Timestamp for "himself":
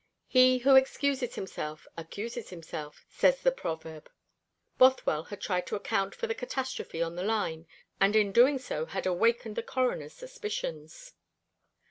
1.35-1.85, 2.49-3.05